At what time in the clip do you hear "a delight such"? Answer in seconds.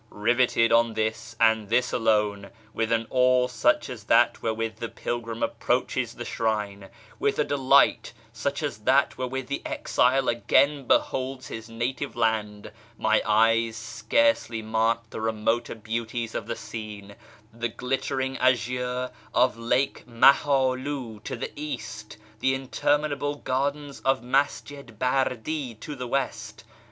7.37-8.63